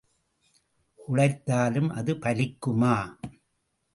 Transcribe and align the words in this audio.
உழைத்தாலும் 0.99 1.89
அது 1.89 2.13
பலிக்குமா? 2.15 2.95